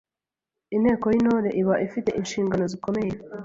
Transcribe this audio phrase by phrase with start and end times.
[0.75, 3.11] Inteko y’Intore iba ifite inshingano zikomeye